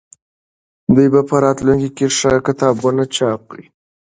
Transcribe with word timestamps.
دوی 0.93 1.07
به 1.13 1.21
په 1.29 1.35
راتلونکي 1.45 1.89
کې 1.97 2.05
ښه 2.17 2.31
کتابونه 2.47 3.03
چاپ 3.15 3.41
کړي. 3.51 3.65